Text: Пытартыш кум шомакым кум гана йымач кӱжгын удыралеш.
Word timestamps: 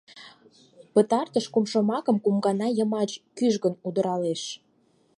Пытартыш 0.93 1.45
кум 1.53 1.65
шомакым 1.71 2.17
кум 2.23 2.35
гана 2.45 2.67
йымач 2.77 3.11
кӱжгын 3.37 3.73
удыралеш. 3.87 4.41